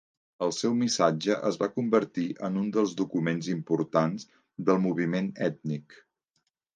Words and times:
El 0.43 0.51
seu 0.59 0.71
missatge 0.77 1.35
es 1.49 1.57
va 1.63 1.67
convertir 1.73 2.25
en 2.47 2.57
un 2.61 2.71
dels 2.77 2.95
documents 3.01 3.49
importants 3.57 4.25
del 4.71 4.81
"moviment 4.87 5.29
ètnic". 5.49 5.99